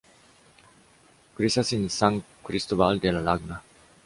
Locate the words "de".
2.99-3.11